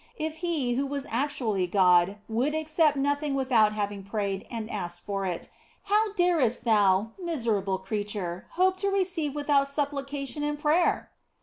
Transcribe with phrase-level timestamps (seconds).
[0.17, 5.27] If He who was actually God would accept nothing without having prayed and asked for
[5.27, 5.47] it,
[5.83, 11.11] how darest thou, miserable creature, hope to receive without supplication and prayer